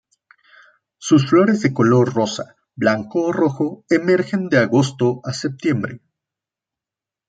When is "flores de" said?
1.29-1.75